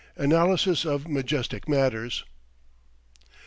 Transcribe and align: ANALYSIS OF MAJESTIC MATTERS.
ANALYSIS 0.17 0.83
OF 0.83 1.07
MAJESTIC 1.07 1.69
MATTERS. 1.69 2.25